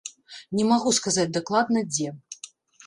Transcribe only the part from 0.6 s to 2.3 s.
магу сказаць дакладна, дзе.